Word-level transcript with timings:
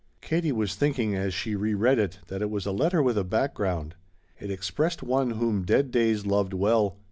Katie 0.19 0.51
was 0.51 0.73
thinking, 0.73 1.13
as 1.13 1.31
she 1.31 1.53
re 1.55 1.75
read 1.75 1.99
it, 1.99 2.21
that 2.25 2.41
it 2.41 2.49
was 2.49 2.65
a 2.65 2.71
letter 2.71 3.03
with 3.03 3.19
a 3.19 3.23
background. 3.23 3.93
It 4.39 4.49
expressed 4.49 5.03
one 5.03 5.29
whom 5.29 5.61
dead 5.61 5.91
days 5.91 6.25
loved 6.25 6.53
well. 6.53 6.97